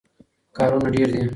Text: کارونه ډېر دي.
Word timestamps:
کارونه 0.57 0.89
ډېر 0.95 1.07
دي. 1.15 1.21